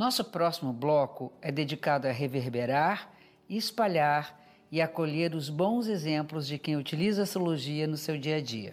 Nosso 0.00 0.24
próximo 0.24 0.72
bloco 0.72 1.30
é 1.42 1.52
dedicado 1.52 2.08
a 2.08 2.10
reverberar, 2.10 3.12
espalhar 3.50 4.34
e 4.72 4.80
acolher 4.80 5.34
os 5.34 5.50
bons 5.50 5.88
exemplos 5.88 6.46
de 6.46 6.58
quem 6.58 6.74
utiliza 6.74 7.20
a 7.20 7.24
astrologia 7.24 7.86
no 7.86 7.98
seu 7.98 8.16
dia 8.16 8.36
a 8.36 8.40
dia. 8.40 8.72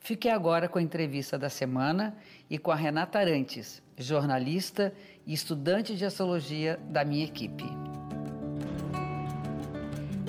Fique 0.00 0.28
agora 0.28 0.68
com 0.68 0.78
a 0.78 0.82
entrevista 0.82 1.38
da 1.38 1.48
semana 1.48 2.14
e 2.50 2.58
com 2.58 2.70
a 2.70 2.74
Renata 2.74 3.18
Arantes, 3.18 3.82
jornalista 3.96 4.92
e 5.26 5.32
estudante 5.32 5.96
de 5.96 6.04
astrologia 6.04 6.78
da 6.90 7.06
minha 7.06 7.24
equipe. 7.24 7.64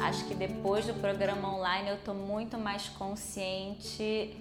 Acho 0.02 0.26
que 0.30 0.34
depois 0.34 0.88
do 0.88 0.94
programa 0.94 1.58
online 1.58 1.90
eu 1.90 1.96
estou 1.96 2.16
muito 2.16 2.58
mais 2.58 2.88
consciente 2.88 4.34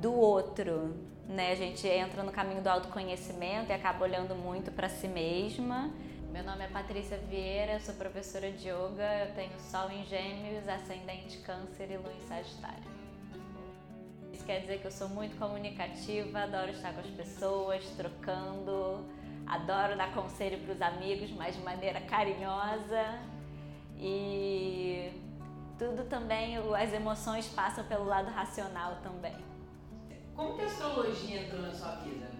do 0.00 0.12
outro, 0.12 0.94
né? 1.28 1.52
A 1.52 1.54
gente 1.54 1.86
entra 1.86 2.22
no 2.22 2.32
caminho 2.32 2.62
do 2.62 2.68
autoconhecimento 2.68 3.70
e 3.70 3.72
acaba 3.72 4.04
olhando 4.04 4.34
muito 4.34 4.72
para 4.72 4.88
si 4.88 5.06
mesma. 5.06 5.90
Meu 6.32 6.42
nome 6.42 6.64
é 6.64 6.68
Patrícia 6.68 7.18
Vieira, 7.18 7.78
sou 7.80 7.94
professora 7.94 8.50
de 8.50 8.68
yoga, 8.68 9.26
eu 9.26 9.34
tenho 9.34 9.60
Sol 9.60 9.90
em 9.90 10.04
Gêmeos, 10.04 10.66
Ascendente 10.68 11.38
Câncer 11.38 11.90
e 11.90 11.96
Lua 11.96 12.12
em 12.12 12.20
Sagitário. 12.26 12.98
Isso 14.32 14.44
quer 14.44 14.60
dizer 14.60 14.78
que 14.80 14.86
eu 14.86 14.90
sou 14.90 15.08
muito 15.08 15.36
comunicativa, 15.38 16.40
adoro 16.40 16.70
estar 16.70 16.92
com 16.92 17.00
as 17.00 17.06
pessoas, 17.08 17.84
trocando, 17.96 19.04
adoro 19.46 19.96
dar 19.96 20.12
conselho 20.14 20.58
para 20.60 20.74
os 20.74 20.82
amigos, 20.82 21.30
mas 21.32 21.56
de 21.56 21.62
maneira 21.62 22.00
carinhosa 22.02 23.18
e 23.98 25.10
tudo 25.78 26.04
também, 26.04 26.56
as 26.56 26.92
emoções 26.92 27.46
passam 27.48 27.84
pelo 27.84 28.04
lado 28.04 28.30
racional 28.30 28.96
também. 29.02 29.36
Como 30.38 30.54
que 30.54 30.62
a 30.62 30.66
astrologia 30.66 31.40
entrou 31.42 31.62
na 31.62 31.72
sua 31.72 31.96
vida? 31.96 32.30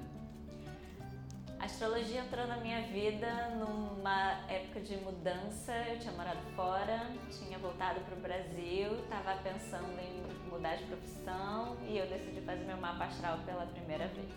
A 1.58 1.64
astrologia 1.64 2.20
entrou 2.20 2.46
na 2.46 2.58
minha 2.58 2.82
vida 2.82 3.56
numa 3.56 4.34
época 4.48 4.80
de 4.82 4.96
mudança. 4.98 5.72
Eu 5.88 5.98
tinha 5.98 6.12
morado 6.12 6.38
fora, 6.55 7.10
tinha 7.28 7.58
voltado 7.58 7.98
para 8.02 8.14
o 8.14 8.20
Brasil, 8.20 8.94
estava 9.02 9.42
pensando 9.42 9.98
em 9.98 10.48
mudar 10.48 10.77
de 10.77 10.84
profissão 10.84 11.77
e 11.88 11.98
eu 11.98 12.06
decidi 12.06 12.40
fazer 12.42 12.64
meu 12.66 12.77
mapa 12.77 13.06
astral 13.06 13.40
pela 13.44 13.66
primeira 13.66 14.06
vez. 14.06 14.30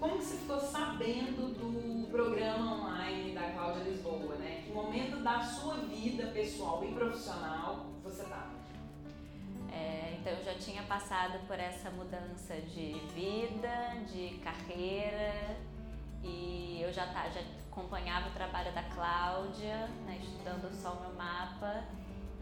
Como 0.00 0.16
que 0.16 0.24
você 0.24 0.38
ficou 0.38 0.58
sabendo 0.58 1.52
do 1.52 2.10
programa 2.10 2.88
online 2.88 3.34
da 3.34 3.50
Cláudia 3.50 3.82
Lisboa, 3.82 4.34
né? 4.36 4.62
Que 4.64 4.72
momento 4.72 5.22
da 5.22 5.42
sua 5.42 5.74
vida 5.74 6.28
pessoal 6.28 6.82
e 6.82 6.94
profissional 6.94 7.84
você 8.02 8.22
estava? 8.22 8.55
Então 10.26 10.36
eu 10.38 10.44
já 10.44 10.54
tinha 10.54 10.82
passado 10.82 11.38
por 11.46 11.56
essa 11.56 11.88
mudança 11.88 12.56
de 12.56 12.94
vida, 13.14 13.94
de 14.12 14.36
carreira 14.38 15.56
e 16.20 16.80
eu 16.82 16.92
já, 16.92 17.06
tá, 17.06 17.28
já 17.28 17.40
acompanhava 17.70 18.30
o 18.30 18.32
trabalho 18.32 18.74
da 18.74 18.82
Cláudia, 18.82 19.86
né, 20.04 20.18
estudando 20.20 20.68
só 20.74 20.94
o 20.94 21.00
meu 21.02 21.12
mapa 21.12 21.84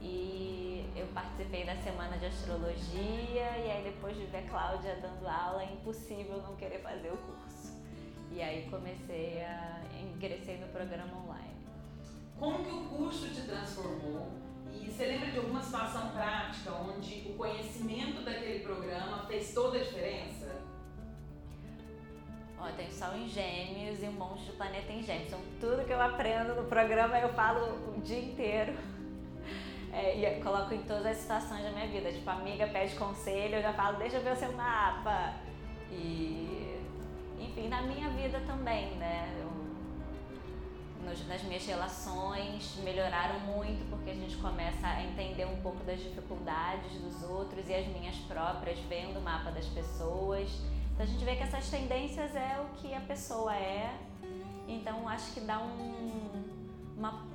e 0.01 0.91
eu 0.97 1.07
participei 1.09 1.67
da 1.67 1.77
semana 1.77 2.17
de 2.17 2.25
astrologia 2.25 3.59
e 3.59 3.71
aí 3.71 3.85
depois 3.85 4.17
de 4.17 4.25
ver 4.25 4.39
a 4.39 4.49
Cláudia 4.49 4.97
dando 5.03 5.29
aula, 5.29 5.63
é 5.63 5.71
impossível 5.71 6.41
não 6.41 6.57
querer 6.57 6.81
fazer 6.81 7.13
o 7.13 7.19
curso. 7.19 7.75
E 8.33 8.41
aí 8.41 8.67
comecei 8.71 9.45
a 9.45 9.83
ingressei 10.01 10.57
no 10.57 10.69
programa 10.69 11.23
online. 11.23 11.67
Como 12.39 12.65
que 12.65 12.71
o 12.71 12.85
curso 12.89 13.29
te 13.29 13.43
transformou? 13.43 14.44
E 14.81 14.91
você 14.91 15.07
lembra 15.07 15.31
de 15.31 15.39
alguma 15.39 15.63
situação 15.63 16.11
prática 16.11 16.73
onde 16.73 17.27
o 17.29 17.35
conhecimento 17.35 18.23
daquele 18.23 18.61
programa 18.61 19.27
fez 19.27 19.53
toda 19.53 19.79
a 19.79 19.83
diferença? 19.83 20.63
Ó, 22.59 22.69
tem 22.77 22.91
Sol 22.91 23.15
em 23.15 23.29
Gêmeos 23.29 24.03
e 24.03 24.07
um 24.07 24.13
monte 24.13 24.45
de 24.45 24.53
planeta 24.53 24.93
em 24.93 25.03
Gêmeos. 25.03 25.27
Então, 25.27 25.41
tudo 25.61 25.85
que 25.85 25.93
eu 25.93 26.01
aprendo 26.01 26.55
no 26.55 26.65
programa 26.65 27.19
eu 27.19 27.29
falo 27.35 27.95
o 27.97 28.01
dia 28.01 28.21
inteiro 28.21 28.75
é, 29.93 30.19
e 30.19 30.41
coloco 30.43 30.75
em 30.75 30.83
todas 30.83 31.07
as 31.07 31.17
situações 31.19 31.63
da 31.63 31.71
minha 31.71 31.87
vida. 31.87 32.11
Tipo, 32.13 32.29
amiga 32.31 32.67
pede 32.67 32.97
conselho, 32.97 33.57
eu 33.57 33.63
já 33.63 33.73
falo, 33.73 33.99
deixa 33.99 34.17
eu 34.17 34.23
ver 34.23 34.33
o 34.33 34.37
seu 34.37 34.53
mapa. 34.53 35.35
E, 35.91 36.81
enfim, 37.39 37.69
na 37.69 37.83
minha 37.83 38.09
vida 38.11 38.41
também, 38.41 38.97
né? 38.97 39.33
Eu, 39.41 39.54
nos, 41.05 41.27
nas 41.29 41.43
minhas 41.43 41.65
relações 41.67 42.77
melhoraram 42.83 43.39
muito 43.41 43.89
porque 43.91 44.11
a 44.11 44.15
gente 44.15 44.37
começa 44.37 44.87
a 44.87 45.03
entender 45.03 45.47
um 45.47 45.61
pouco 45.61 45.83
das 45.85 46.01
dificuldades 46.01 46.93
dos 47.01 47.23
outros 47.23 47.69
e 47.69 47.75
as 47.75 47.87
minhas 47.89 48.17
próprias, 48.29 48.79
vendo 48.89 49.19
o 49.19 49.23
mapa 49.23 49.51
das 49.51 49.67
pessoas. 49.67 50.49
Então 50.93 51.05
a 51.05 51.09
gente 51.09 51.25
vê 51.25 51.37
que 51.37 51.43
essas 51.43 51.69
tendências 51.69 52.35
é 52.35 52.61
o 52.61 52.77
que 52.77 52.95
a 52.95 53.01
pessoa 53.01 53.55
é. 53.55 53.97
Então 54.67 55.09
acho 55.09 55.33
que 55.33 55.41
dá 55.41 55.61
um, 55.61 56.45
uma 56.97 57.35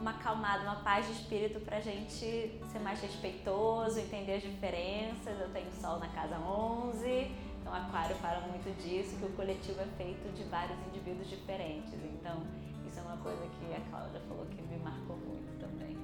uma 0.00 0.10
acalmada, 0.10 0.62
uma 0.62 0.76
paz 0.76 1.06
de 1.06 1.12
espírito 1.12 1.60
para 1.60 1.78
a 1.78 1.80
gente 1.80 2.10
ser 2.10 2.78
mais 2.82 3.00
respeitoso, 3.00 3.98
entender 3.98 4.34
as 4.34 4.42
diferenças. 4.42 5.40
Eu 5.40 5.48
tenho 5.50 5.70
Sol 5.72 5.98
na 5.98 6.08
casa 6.08 6.38
11, 6.38 7.30
então 7.68 7.76
Aquário 7.76 8.16
fala 8.16 8.40
muito 8.48 8.74
disso, 8.82 9.16
que 9.18 9.26
o 9.26 9.30
coletivo 9.30 9.80
é 9.82 9.86
feito 10.02 10.32
de 10.34 10.42
vários 10.44 10.78
indivíduos 10.86 11.28
diferentes. 11.28 11.92
Então, 11.92 12.42
isso 12.86 12.98
é 12.98 13.02
uma 13.02 13.18
coisa 13.18 13.42
que 13.42 13.74
a 13.74 13.80
Cláudia 13.90 14.20
falou 14.26 14.46
que 14.46 14.62
me 14.62 14.78
marcou 14.78 15.16
muito 15.18 15.60
também. 15.60 15.94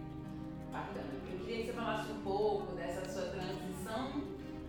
Bacana. 0.71 1.09
Eu 1.33 1.39
queria 1.39 1.57
que 1.61 1.67
você 1.67 1.73
falasse 1.73 2.13
um 2.13 2.21
pouco 2.21 2.75
dessa 2.75 3.09
sua 3.11 3.31
transição 3.31 4.25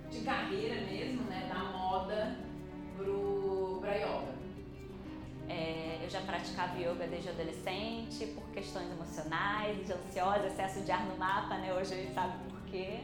de 0.09 0.21
carreira 0.21 0.81
mesmo, 0.85 1.23
né, 1.23 1.51
da 1.53 1.63
moda 1.77 2.37
para 3.81 3.95
yoga. 3.95 4.35
É, 5.49 5.99
eu 6.01 6.09
já 6.09 6.21
praticava 6.21 6.79
yoga 6.79 7.07
desde 7.07 7.29
adolescente 7.29 8.25
por 8.27 8.47
questões 8.51 8.89
emocionais, 8.89 9.85
de 9.85 9.91
ansiosa, 9.91 10.47
excesso 10.47 10.79
de 10.81 10.91
ar 10.91 11.05
no 11.05 11.17
mapa, 11.17 11.57
né? 11.57 11.73
Hoje 11.73 11.93
a 11.93 11.97
gente 11.97 12.13
sabe 12.13 12.37
por 12.49 12.61
quê. 12.61 13.01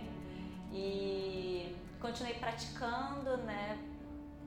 E 0.72 1.76
continuei 2.02 2.34
praticando, 2.34 3.38
né? 3.38 3.78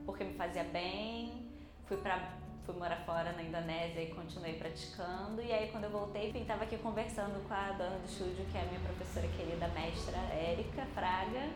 Porque 0.05 0.23
me 0.23 0.33
fazia 0.33 0.63
bem. 0.63 1.49
Fui 1.85 1.97
para 1.97 2.33
fui 2.65 2.75
morar 2.75 2.97
fora 3.05 3.31
na 3.33 3.43
Indonésia 3.43 4.01
e 4.01 4.07
continuei 4.07 4.53
praticando. 4.53 5.41
E 5.41 5.51
aí 5.51 5.71
quando 5.71 5.85
eu 5.85 5.91
voltei, 5.91 6.31
estava 6.31 6.63
aqui 6.63 6.77
conversando 6.77 7.47
com 7.47 7.53
a 7.53 7.71
dona 7.71 7.97
do 7.97 8.05
estúdio, 8.05 8.45
que 8.51 8.57
é 8.57 8.61
a 8.61 8.65
minha 8.65 8.79
professora 8.79 9.27
querida 9.27 9.67
mestra 9.67 10.17
Érica 10.33 10.83
Fraga 10.95 11.49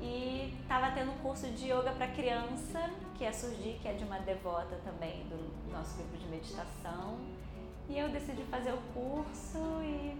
e 0.00 0.56
estava 0.62 0.90
tendo 0.92 1.12
um 1.12 1.18
curso 1.18 1.46
de 1.48 1.66
yoga 1.66 1.92
para 1.92 2.06
criança, 2.08 2.90
que 3.14 3.24
é 3.24 3.32
Surgir, 3.32 3.78
que 3.82 3.88
é 3.88 3.92
de 3.92 4.04
uma 4.04 4.18
devota 4.20 4.76
também 4.82 5.24
do 5.28 5.70
nosso 5.70 5.96
grupo 5.98 6.16
de 6.16 6.26
meditação. 6.26 7.18
E 7.88 7.98
eu 7.98 8.08
decidi 8.08 8.42
fazer 8.44 8.72
o 8.72 8.78
curso 8.94 9.58
e 9.82 10.16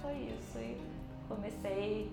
foi 0.00 0.14
isso. 0.14 0.58
E 0.58 0.80
comecei, 1.28 2.10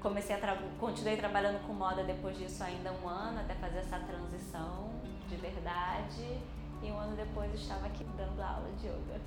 comecei 0.00 0.34
a 0.36 0.38
tra 0.38 0.56
continuei 0.78 1.16
trabalhando 1.16 1.66
com 1.66 1.72
moda 1.72 2.04
depois 2.04 2.36
disso 2.36 2.62
ainda 2.62 2.92
um 2.92 3.08
ano, 3.08 3.40
até 3.40 3.54
fazer 3.54 3.78
essa 3.78 3.98
transição 3.98 4.90
de 5.28 5.36
verdade. 5.36 6.40
E 6.82 6.90
um 6.90 6.98
ano 6.98 7.16
depois 7.16 7.52
estava 7.54 7.86
aqui 7.86 8.04
dando 8.16 8.40
aula 8.40 8.70
de 8.78 8.86
yoga. 8.86 9.20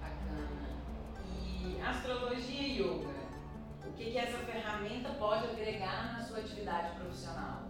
Bacana. 0.00 0.70
E 1.62 1.80
astrologia 1.80 2.62
e 2.62 2.80
yoga? 2.80 3.20
O 3.86 3.92
que, 3.92 4.10
que 4.10 4.18
essa 4.18 4.38
ferramenta 4.38 5.10
pode 5.10 5.46
agregar 5.46 6.14
na 6.14 6.24
sua 6.24 6.38
atividade 6.38 6.94
profissional? 6.96 7.64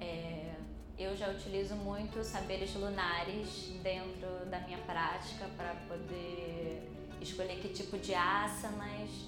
É, 0.00 0.54
eu 0.98 1.16
já 1.16 1.28
utilizo 1.28 1.74
muito 1.76 2.22
saberes 2.22 2.74
lunares 2.74 3.72
dentro 3.82 4.46
da 4.50 4.60
minha 4.60 4.78
prática 4.78 5.46
para 5.56 5.74
poder 5.88 6.90
escolher 7.20 7.58
que 7.60 7.68
tipo 7.68 7.98
de 7.98 8.14
asanas, 8.14 9.27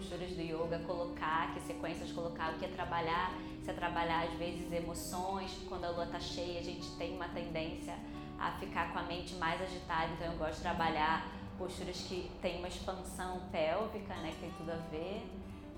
posturas 0.00 0.30
do 0.30 0.40
yoga, 0.40 0.78
colocar, 0.86 1.52
que 1.52 1.60
sequências 1.60 2.10
colocar, 2.10 2.54
o 2.54 2.58
que 2.58 2.64
é 2.64 2.68
trabalhar, 2.68 3.34
se 3.62 3.70
é 3.70 3.74
trabalhar 3.74 4.24
às 4.24 4.32
vezes 4.38 4.72
emoções, 4.72 5.54
quando 5.68 5.84
a 5.84 5.90
lua 5.90 6.04
está 6.04 6.18
cheia 6.18 6.58
a 6.58 6.62
gente 6.62 6.90
tem 6.96 7.14
uma 7.14 7.28
tendência 7.28 7.94
a 8.38 8.52
ficar 8.52 8.92
com 8.92 8.98
a 8.98 9.02
mente 9.02 9.34
mais 9.34 9.60
agitada, 9.60 10.10
então 10.14 10.32
eu 10.32 10.38
gosto 10.38 10.56
de 10.56 10.62
trabalhar 10.62 11.26
posturas 11.58 12.00
que 12.00 12.30
têm 12.40 12.58
uma 12.58 12.68
expansão 12.68 13.42
pélvica, 13.52 14.14
né, 14.16 14.30
que 14.30 14.40
tem 14.40 14.50
tudo 14.52 14.72
a 14.72 14.76
ver, 14.90 15.22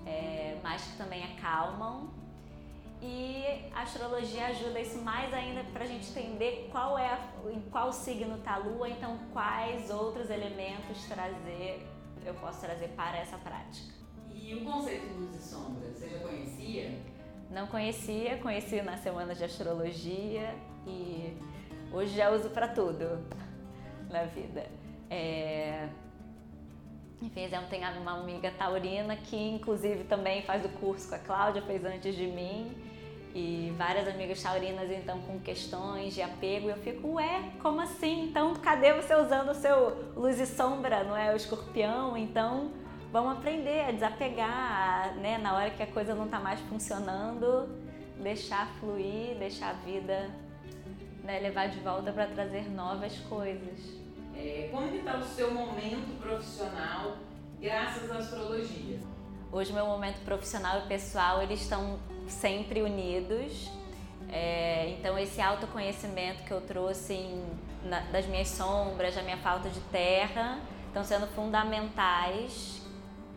é, 0.06 0.56
mas 0.62 0.82
que 0.84 0.96
também 0.96 1.24
acalmam. 1.24 2.08
e 3.02 3.44
a 3.74 3.82
astrologia 3.82 4.46
ajuda 4.46 4.78
isso 4.78 5.02
mais 5.02 5.34
ainda 5.34 5.64
para 5.72 5.82
a 5.82 5.86
gente 5.88 6.08
entender 6.10 6.68
qual 6.70 6.96
é 6.96 7.08
a, 7.08 7.18
em 7.52 7.60
qual 7.62 7.92
signo 7.92 8.36
está 8.36 8.54
a 8.54 8.58
lua, 8.58 8.88
então 8.88 9.18
quais 9.32 9.90
outros 9.90 10.30
elementos 10.30 11.04
trazer 11.08 11.84
eu 12.24 12.34
posso 12.34 12.60
trazer 12.60 12.86
para 12.90 13.18
essa 13.18 13.36
prática. 13.38 14.01
E 14.44 14.54
o 14.54 14.64
conceito 14.64 15.06
de 15.06 15.14
luz 15.14 15.36
e 15.36 15.48
sombra, 15.48 15.88
você 15.88 16.08
já 16.08 16.18
conhecia? 16.18 16.98
Não 17.48 17.68
conhecia, 17.68 18.38
conheci 18.38 18.82
na 18.82 18.96
semana 18.96 19.36
de 19.36 19.44
astrologia 19.44 20.52
e 20.84 21.36
hoje 21.92 22.16
já 22.16 22.28
uso 22.30 22.50
para 22.50 22.66
tudo 22.66 23.24
na 24.10 24.24
vida. 24.24 24.66
É... 25.08 25.88
Enfim, 27.22 27.42
eu 27.42 27.68
tenho 27.68 28.00
uma 28.00 28.18
amiga 28.18 28.50
taurina 28.50 29.14
que 29.14 29.36
inclusive 29.36 30.02
também 30.04 30.42
faz 30.42 30.64
o 30.64 30.68
curso 30.70 31.08
com 31.08 31.14
a 31.14 31.18
Cláudia, 31.20 31.62
fez 31.62 31.84
antes 31.84 32.16
de 32.16 32.26
mim. 32.26 32.74
E 33.34 33.72
várias 33.78 34.08
amigas 34.08 34.42
taurinas 34.42 34.90
então 34.90 35.20
com 35.22 35.38
questões 35.38 36.14
de 36.14 36.20
apego, 36.20 36.68
eu 36.68 36.76
fico, 36.78 37.12
ué, 37.12 37.52
como 37.62 37.80
assim? 37.80 38.24
Então 38.24 38.54
cadê 38.56 38.92
você 38.92 39.14
usando 39.14 39.50
o 39.50 39.54
seu 39.54 40.12
luz 40.16 40.40
e 40.40 40.46
sombra, 40.46 41.04
não 41.04 41.16
é? 41.16 41.32
O 41.32 41.36
escorpião, 41.36 42.16
então 42.16 42.81
vamos 43.12 43.36
aprender 43.36 43.84
a 43.84 43.92
desapegar, 43.92 45.14
né? 45.16 45.36
Na 45.36 45.54
hora 45.54 45.70
que 45.70 45.82
a 45.82 45.86
coisa 45.86 46.14
não 46.14 46.24
está 46.24 46.40
mais 46.40 46.58
funcionando, 46.60 47.68
deixar 48.18 48.66
fluir, 48.80 49.36
deixar 49.38 49.70
a 49.70 49.72
vida 49.74 50.30
né, 51.22 51.38
levar 51.38 51.68
de 51.68 51.78
volta 51.80 52.10
para 52.10 52.26
trazer 52.26 52.70
novas 52.70 53.16
coisas. 53.28 53.78
É, 54.34 54.68
como 54.72 54.88
que 54.88 54.96
está 54.96 55.18
o 55.18 55.22
seu 55.22 55.52
momento 55.52 56.18
profissional 56.20 57.18
graças 57.60 58.10
à 58.10 58.16
astrologia? 58.16 58.98
Hoje 59.52 59.72
meu 59.74 59.84
momento 59.84 60.24
profissional 60.24 60.78
e 60.78 60.88
pessoal 60.88 61.42
eles 61.42 61.60
estão 61.60 61.98
sempre 62.26 62.80
unidos. 62.80 63.70
É, 64.30 64.88
então 64.98 65.18
esse 65.18 65.42
autoconhecimento 65.42 66.44
que 66.44 66.50
eu 66.50 66.62
trouxe 66.62 67.12
em, 67.12 67.44
na, 67.84 68.00
das 68.00 68.26
minhas 68.26 68.48
sombras, 68.48 69.14
da 69.14 69.22
minha 69.22 69.36
falta 69.36 69.68
de 69.68 69.80
terra, 69.80 70.58
estão 70.88 71.04
sendo 71.04 71.26
fundamentais 71.26 72.81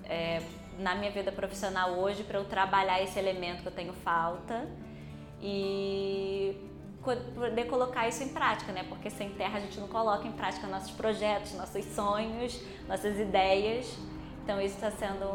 é, 0.07 0.41
na 0.79 0.95
minha 0.95 1.11
vida 1.11 1.31
profissional 1.31 1.91
hoje 1.91 2.23
para 2.23 2.39
eu 2.39 2.45
trabalhar 2.45 3.01
esse 3.01 3.17
elemento 3.17 3.61
que 3.61 3.67
eu 3.67 3.71
tenho 3.71 3.93
falta 3.93 4.67
e 5.41 6.55
poder 7.03 7.65
colocar 7.65 8.07
isso 8.07 8.23
em 8.23 8.29
prática, 8.29 8.71
né? 8.71 8.83
Porque 8.89 9.09
sem 9.09 9.29
terra 9.31 9.57
a 9.57 9.61
gente 9.61 9.79
não 9.79 9.87
coloca 9.87 10.27
em 10.27 10.31
prática 10.31 10.65
nossos 10.67 10.91
projetos, 10.91 11.53
nossos 11.53 11.85
sonhos, 11.85 12.59
nossas 12.87 13.19
ideias. 13.19 13.95
Então 14.43 14.59
isso 14.59 14.75
está 14.75 14.91
sendo 14.91 15.25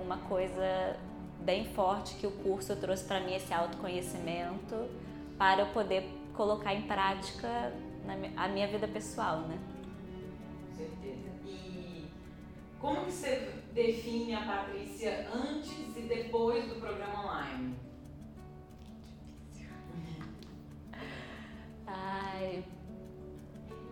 uma 0.00 0.18
coisa 0.18 0.96
bem 1.40 1.64
forte 1.72 2.14
que 2.16 2.26
o 2.26 2.30
curso 2.30 2.74
trouxe 2.76 3.04
para 3.04 3.20
mim 3.20 3.34
esse 3.34 3.52
autoconhecimento 3.52 4.88
para 5.38 5.62
eu 5.62 5.66
poder 5.66 6.08
colocar 6.34 6.74
em 6.74 6.82
prática 6.82 7.72
na 8.04 8.44
a 8.44 8.48
minha 8.48 8.66
vida 8.66 8.88
pessoal, 8.88 9.40
né? 9.40 9.58
Com 10.68 10.76
certeza. 10.76 11.29
Como 12.80 13.04
que 13.04 13.12
você 13.12 13.52
define 13.72 14.34
a 14.34 14.44
Patrícia 14.44 15.28
antes 15.34 15.96
e 15.96 16.00
depois 16.02 16.66
do 16.68 16.76
programa 16.76 17.26
online? 17.26 17.76
Ai, 21.86 22.64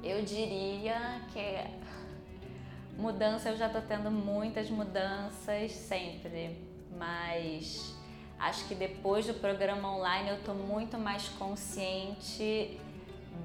eu 0.03 0.25
diria 0.25 1.21
que 1.33 3.01
mudança 3.01 3.51
eu 3.51 3.57
já 3.57 3.67
estou 3.67 3.83
tendo 3.83 4.11
muitas 4.11 4.71
mudanças 4.71 5.73
sempre 5.73 6.69
mas 6.99 7.95
acho 8.39 8.67
que 8.67 8.75
depois 8.75 9.27
do 9.27 9.35
programa 9.35 9.97
online 9.97 10.31
eu 10.31 10.37
estou 10.37 10.55
muito 10.55 10.99
mais 10.99 11.29
consciente 11.31 12.79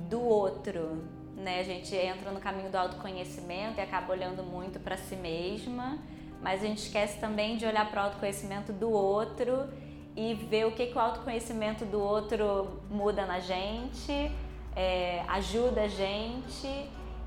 do 0.09 0.21
outro, 0.21 1.03
né? 1.35 1.59
A 1.59 1.63
gente 1.63 1.95
entra 1.95 2.31
no 2.31 2.39
caminho 2.39 2.69
do 2.69 2.75
autoconhecimento 2.75 3.79
e 3.79 3.81
acaba 3.81 4.11
olhando 4.11 4.43
muito 4.43 4.79
para 4.79 4.97
si 4.97 5.15
mesma, 5.15 5.97
mas 6.41 6.63
a 6.63 6.67
gente 6.67 6.79
esquece 6.79 7.19
também 7.19 7.57
de 7.57 7.65
olhar 7.65 7.89
para 7.89 8.01
o 8.01 8.05
autoconhecimento 8.05 8.71
do 8.71 8.91
outro 8.91 9.67
e 10.15 10.33
ver 10.33 10.65
o 10.65 10.71
que, 10.71 10.87
que 10.87 10.97
o 10.97 10.99
autoconhecimento 10.99 11.85
do 11.85 11.99
outro 11.99 12.81
muda 12.89 13.25
na 13.25 13.39
gente, 13.39 14.31
é, 14.75 15.23
ajuda 15.27 15.83
a 15.83 15.87
gente 15.87 16.67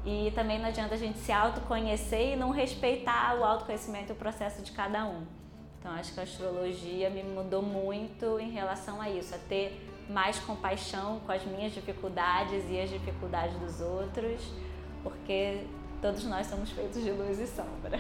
e 0.05 0.31
também 0.35 0.59
não 0.59 0.69
adianta 0.69 0.95
a 0.95 0.99
gente 0.99 1.19
se 1.19 1.33
autoconhecer 1.33 2.35
e 2.35 2.37
não 2.37 2.51
respeitar 2.51 3.37
o 3.37 3.45
autoconhecimento 3.45 4.11
e 4.11 4.13
o 4.13 4.17
processo 4.17 4.63
de 4.63 4.71
cada 4.71 5.05
um. 5.05 5.25
Então 5.81 5.93
acho 5.93 6.15
que 6.15 6.21
a 6.21 6.23
astrologia 6.23 7.11
me 7.11 7.23
mudou 7.23 7.63
muito 7.63 8.39
em 8.39 8.51
relação 8.51 9.01
a 9.01 9.11
isso, 9.11 9.35
a 9.35 9.39
ter 9.39 9.86
mais 10.09 10.39
compaixão 10.39 11.21
com 11.21 11.33
as 11.33 11.45
minhas 11.45 11.73
dificuldades 11.73 12.65
e 12.69 12.81
as 12.81 12.91
dificuldades 12.91 13.59
dos 13.59 13.81
outros, 13.81 14.41
porque 15.03 15.67
todos 16.01 16.25
nós 16.25 16.47
somos 16.47 16.71
feitos 16.71 17.03
de 17.03 17.11
luz 17.11 17.39
e 17.39 17.47
sombra. 17.47 17.99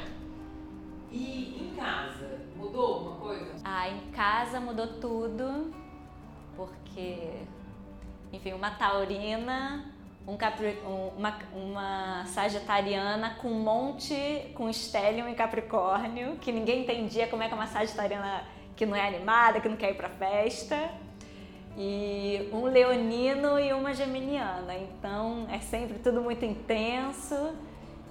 E 1.11 1.71
em 1.73 1.77
casa, 1.77 2.41
mudou 2.57 2.95
alguma 2.95 3.17
coisa? 3.17 3.55
Ah, 3.65 3.89
em 3.89 4.11
casa 4.11 4.61
mudou 4.61 4.87
tudo, 5.01 5.73
porque, 6.57 7.43
enfim, 8.33 8.53
uma 8.53 8.71
taurina 8.71 9.97
um 10.27 10.37
Capri, 10.37 10.77
uma, 11.17 11.39
uma 11.53 12.25
sagitariana 12.27 13.37
com 13.41 13.49
um 13.49 13.61
monte, 13.61 14.51
com 14.55 14.73
Stellium 14.73 15.29
e 15.29 15.35
Capricórnio, 15.35 16.37
que 16.37 16.51
ninguém 16.51 16.83
entendia 16.83 17.29
como 17.29 17.43
é 17.43 17.49
que 17.49 17.55
uma 17.55 17.69
sagitariana 17.69 18.43
que 18.75 18.85
não 18.85 18.97
é 18.97 19.07
animada, 19.07 19.61
que 19.61 19.69
não 19.69 19.77
quer 19.77 19.93
ir 19.93 19.95
pra 19.95 20.09
festa. 20.09 20.91
E 21.77 22.49
um 22.53 22.65
leonino 22.65 23.59
e 23.59 23.73
uma 23.73 23.93
geminiana. 23.93 24.75
Então 24.75 25.47
é 25.51 25.59
sempre 25.59 25.99
tudo 25.99 26.23
muito 26.23 26.45
intenso. 26.45 27.55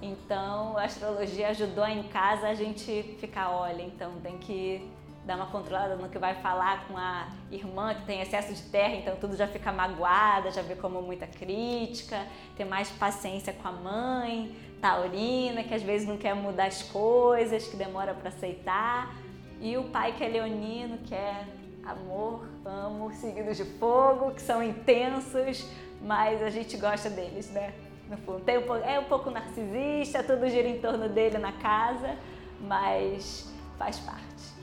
Então 0.00 0.76
a 0.76 0.84
astrologia 0.84 1.48
ajudou 1.48 1.86
em 1.86 2.04
casa 2.04 2.48
a 2.48 2.54
gente 2.54 3.16
ficar, 3.18 3.50
olha, 3.50 3.82
então 3.82 4.12
tem 4.22 4.38
que 4.38 4.88
dar 5.26 5.36
uma 5.36 5.46
controlada 5.46 5.96
no 5.96 6.08
que 6.08 6.18
vai 6.18 6.34
falar 6.36 6.86
com 6.86 6.96
a 6.96 7.26
irmã 7.50 7.92
que 7.94 8.04
tem 8.04 8.20
excesso 8.20 8.54
de 8.54 8.62
terra, 8.62 8.94
então 8.94 9.16
tudo 9.16 9.34
já 9.36 9.48
fica 9.48 9.72
magoada, 9.72 10.52
já 10.52 10.62
vê 10.62 10.76
como 10.76 11.02
muita 11.02 11.26
crítica, 11.26 12.24
ter 12.56 12.64
mais 12.64 12.88
paciência 12.90 13.52
com 13.52 13.66
a 13.66 13.72
mãe, 13.72 14.56
taurina, 14.80 15.64
que 15.64 15.74
às 15.74 15.82
vezes 15.82 16.06
não 16.06 16.16
quer 16.16 16.32
mudar 16.34 16.66
as 16.66 16.82
coisas, 16.82 17.66
que 17.66 17.76
demora 17.76 18.14
para 18.14 18.28
aceitar, 18.28 19.16
e 19.60 19.76
o 19.76 19.84
pai 19.84 20.12
que 20.12 20.22
é 20.22 20.28
leonino, 20.28 20.98
que 20.98 21.14
é 21.14 21.44
amor, 21.86 22.48
amo, 22.64 23.12
signos 23.12 23.56
de 23.56 23.64
fogo, 23.64 24.32
que 24.32 24.42
são 24.42 24.62
intensos, 24.62 25.68
mas 26.02 26.42
a 26.42 26.50
gente 26.50 26.76
gosta 26.76 27.08
deles, 27.08 27.50
né? 27.50 27.72
No 28.08 28.16
fundo, 28.18 28.40
tem 28.40 28.58
um, 28.58 28.74
é 28.76 28.98
um 29.00 29.04
pouco 29.04 29.30
narcisista, 29.30 30.22
tudo 30.22 30.48
gira 30.48 30.68
em 30.68 30.80
torno 30.80 31.08
dele 31.08 31.38
na 31.38 31.52
casa, 31.52 32.16
mas 32.60 33.52
faz 33.78 33.98
parte 33.98 34.56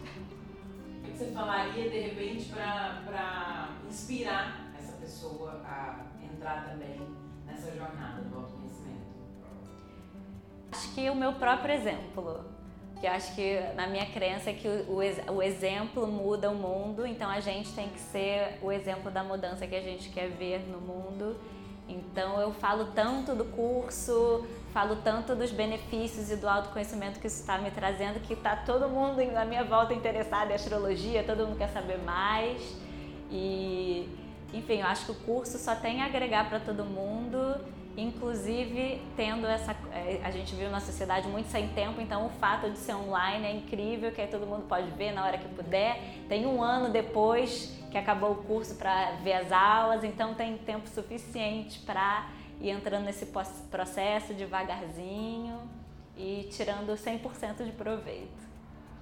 que 1.13 1.20
você 1.20 1.32
falaria 1.32 1.89
de 1.89 2.00
repente 2.00 2.51
para 2.51 3.70
inspirar 3.88 4.72
essa 4.77 4.94
pessoa 4.94 5.62
a 5.63 6.06
entrar 6.24 6.65
também 6.65 7.00
nessa 7.46 7.72
jornada 7.72 8.24
do 8.24 8.36
autoconhecimento? 8.36 9.06
Acho 10.72 10.94
que 10.94 11.10
o 11.10 11.15
meu 11.15 11.34
próprio 11.34 11.75
exemplo. 11.75 12.53
Que 13.04 13.08
acho 13.08 13.36
que 13.36 13.60
na 13.76 13.86
minha 13.86 14.06
crença 14.06 14.50
é 14.50 14.54
que 14.54 14.66
o, 14.66 14.94
o, 14.94 15.36
o 15.36 15.44
exemplo 15.44 16.08
muda 16.08 16.50
o 16.50 16.56
mundo, 16.56 17.06
então 17.06 17.30
a 17.30 17.42
gente 17.42 17.74
tem 17.74 17.90
que 17.90 18.00
ser 18.00 18.58
o 18.62 18.72
exemplo 18.72 19.12
da 19.12 19.22
mudança 19.22 19.68
que 19.68 19.76
a 19.76 19.82
gente 19.82 20.08
quer 20.08 20.30
ver 20.30 20.62
no 20.70 20.80
mundo. 20.80 21.36
Então 21.86 22.40
eu 22.40 22.54
falo 22.54 22.94
tanto 22.96 23.36
do 23.36 23.44
curso, 23.44 24.48
falo 24.72 24.96
tanto 25.04 25.36
dos 25.36 25.52
benefícios 25.52 26.32
e 26.32 26.38
do 26.38 26.48
autoconhecimento 26.48 27.20
que 27.20 27.28
isso 27.28 27.42
está 27.42 27.58
me 27.58 27.72
trazendo, 27.72 28.22
que 28.22 28.36
está 28.36 28.56
todo 28.56 28.88
mundo 28.88 29.22
na 29.34 29.44
minha 29.44 29.66
volta 29.66 29.94
interessado 29.94 30.52
em 30.52 30.54
astrologia, 30.54 31.26
todo 31.26 31.46
mundo 31.46 31.58
quer 31.58 31.72
saber 31.72 31.98
mais. 31.98 32.62
E, 33.30 34.08
enfim, 34.54 34.80
eu 34.80 34.88
acho 34.88 35.08
que 35.08 35.12
o 35.12 35.16
curso 35.16 35.58
só 35.58 35.76
tem 35.76 36.02
a 36.02 36.06
agregar 36.06 36.48
para 36.48 36.62
todo 36.62 36.86
mundo, 36.86 37.60
inclusive 37.96 39.02
tendo 39.16 39.46
essa. 39.48 39.76
É, 39.92 40.20
a 40.24 40.32
gente 40.32 40.56
vive 40.56 40.68
uma 40.68 40.80
sociedade 40.80 41.28
muito 41.28 41.50
sem 41.50 41.68
tempo, 41.70 42.02
então 42.02 42.26
o 42.26 42.30
fato 42.30 42.70
de 42.70 42.78
ser 42.78 42.96
online 42.96 43.46
é 43.46 43.56
incrível, 43.56 44.12
que 44.12 44.22
aí 44.22 44.28
todo 44.28 44.46
mundo 44.46 44.68
pode 44.68 44.90
ver 44.92 45.12
na 45.12 45.26
hora 45.26 45.38
que 45.38 45.48
puder. 45.50 46.00
Tem 46.28 46.46
um 46.46 46.62
ano 46.62 46.90
depois 46.90 47.80
que 47.92 47.98
acabou 47.98 48.32
o 48.32 48.36
curso 48.36 48.76
para 48.76 49.12
ver 49.24 49.34
as 49.34 49.52
aulas, 49.52 50.04
então 50.04 50.34
tem 50.34 50.58
tempo 50.58 50.88
suficiente 50.90 51.80
para 51.80 52.28
e 52.60 52.70
entrando 52.70 53.04
nesse 53.04 53.28
processo 53.70 54.34
devagarzinho 54.34 55.60
e 56.18 56.48
tirando 56.52 56.94
100% 56.94 57.64
de 57.66 57.72
proveito. 57.72 58.44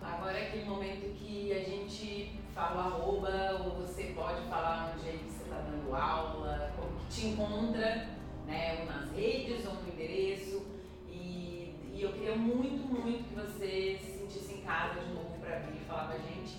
Agora 0.02 0.38
é 0.38 0.48
aquele 0.48 0.66
momento 0.66 1.16
que 1.16 1.54
a 1.54 1.60
gente 1.60 2.40
fala 2.56 2.86
arroba, 2.86 3.64
ou 3.64 3.86
você 3.86 4.14
pode 4.16 4.42
falar 4.48 4.96
onde 4.96 5.08
é 5.08 5.12
que 5.12 5.30
você 5.30 5.44
está 5.44 5.58
dando 5.58 5.96
aula, 5.96 6.74
como 6.76 7.00
que 7.00 7.06
te 7.06 7.28
encontra, 7.28 8.08
né, 8.52 8.78
ou 8.80 8.86
nas 8.86 9.10
redes 9.16 9.66
ou 9.66 9.74
no 9.76 9.94
endereço. 9.94 10.68
E, 11.10 11.74
e 11.94 12.02
eu 12.02 12.12
queria 12.12 12.36
muito, 12.36 12.86
muito 12.88 13.24
que 13.30 13.36
você 13.36 13.98
se 14.00 14.20
sentisse 14.20 14.54
em 14.56 14.62
casa 14.62 15.00
de 15.00 15.14
novo 15.14 15.40
para 15.40 15.60
vir 15.60 15.80
falar 15.88 16.08
com 16.08 16.14
a 16.14 16.18
gente. 16.18 16.58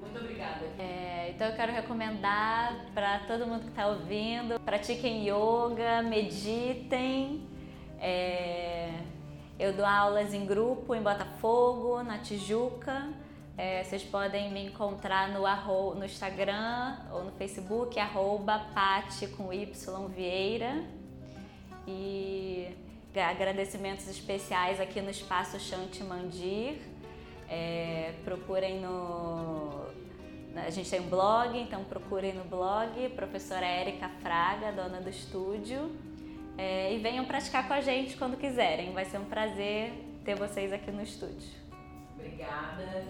Muito 0.00 0.18
obrigada. 0.18 0.66
É, 0.78 1.30
então 1.30 1.46
eu 1.46 1.54
quero 1.54 1.72
recomendar 1.72 2.86
para 2.92 3.20
todo 3.20 3.46
mundo 3.46 3.62
que 3.62 3.68
está 3.68 3.86
ouvindo, 3.86 4.58
pratiquem 4.60 5.28
yoga, 5.28 6.02
meditem. 6.02 7.46
É, 8.00 8.92
eu 9.58 9.72
dou 9.72 9.86
aulas 9.86 10.34
em 10.34 10.44
grupo 10.44 10.94
em 10.94 11.02
Botafogo, 11.02 12.02
na 12.02 12.18
Tijuca. 12.18 13.08
É, 13.56 13.82
vocês 13.82 14.04
podem 14.04 14.52
me 14.52 14.66
encontrar 14.66 15.30
no, 15.30 15.44
arro, 15.44 15.94
no 15.96 16.04
Instagram 16.04 16.96
ou 17.12 17.24
no 17.24 17.32
Facebook, 17.32 17.98
arroba 17.98 18.66
Pati 18.72 19.26
com 19.26 19.52
Y 19.52 20.08
Vieira. 20.14 20.97
E 21.90 22.68
agradecimentos 23.16 24.06
especiais 24.06 24.78
aqui 24.78 25.00
no 25.00 25.10
Espaço 25.10 25.58
Chante 25.58 26.04
Mandir. 26.04 26.78
É, 27.48 28.12
procurem 28.24 28.80
no. 28.80 29.86
A 30.54 30.70
gente 30.70 30.90
tem 30.90 31.00
um 31.00 31.08
blog, 31.08 31.58
então 31.58 31.82
procurem 31.84 32.34
no 32.34 32.44
blog, 32.44 33.08
professora 33.10 33.64
Érica 33.64 34.08
Fraga, 34.20 34.70
dona 34.70 35.00
do 35.00 35.08
estúdio. 35.08 35.90
É, 36.58 36.92
e 36.92 36.98
venham 36.98 37.24
praticar 37.24 37.66
com 37.66 37.72
a 37.72 37.80
gente 37.80 38.16
quando 38.16 38.36
quiserem. 38.36 38.92
Vai 38.92 39.06
ser 39.06 39.18
um 39.18 39.24
prazer 39.24 39.92
ter 40.24 40.34
vocês 40.34 40.72
aqui 40.72 40.90
no 40.90 41.02
estúdio. 41.02 41.48
Obrigada 42.14 43.04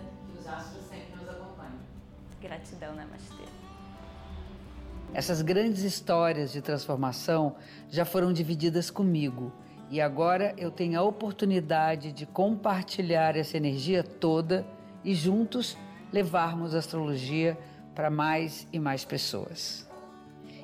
astros 0.49 0.85
sempre 0.85 1.15
nos 1.17 1.29
acompanham. 1.29 1.79
Gratidão, 2.41 2.95
Namastê. 2.95 3.58
Essas 5.13 5.43
grandes 5.43 5.83
histórias 5.83 6.53
de 6.53 6.61
transformação 6.61 7.57
já 7.89 8.05
foram 8.05 8.33
divididas 8.33 8.91
comigo 8.91 9.53
e 9.91 10.01
agora 10.01 10.55
eu 10.57 10.71
tenho 10.71 10.99
a 10.99 11.03
oportunidade 11.03 12.13
de 12.13 12.27
compartilhar 12.27 13.37
essa 13.37 13.57
energia 13.57 14.03
toda 14.03 14.67
e 15.03 15.15
juntos 15.15 15.77
levarmos 16.13 16.75
a 16.75 16.79
astrologia 16.79 17.59
para 17.95 18.11
mais 18.11 18.67
e 18.73 18.79
mais 18.79 19.05
pessoas. 19.05 19.89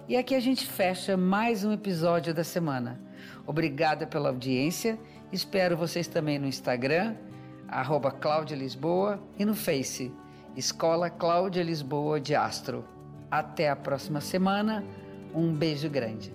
E 0.07 0.17
aqui 0.17 0.35
a 0.35 0.41
gente 0.41 0.67
fecha 0.67 1.17
mais 1.17 1.65
um 1.65 1.73
episódio 1.73 2.35
da 2.35 2.45
semana. 2.45 3.01
Obrigada 3.47 4.07
pela 4.07 4.29
audiência. 4.29 4.99
Espero 5.33 5.77
vocês 5.77 6.07
também 6.07 6.39
no 6.39 6.47
Instagram 6.47 7.17
arroba 7.69 8.11
Cláudia 8.11 8.57
Lisboa 8.57 9.21
e 9.39 9.45
no 9.45 9.55
Face, 9.55 10.13
Escola 10.57 11.11
Cláudia 11.11 11.63
Lisboa 11.63 12.21
de 12.21 12.35
Astro. 12.35 12.85
Até 13.39 13.69
a 13.69 13.75
próxima 13.75 14.21
semana, 14.21 14.85
um 15.35 15.53
beijo 15.53 15.91
grande. 15.91 16.33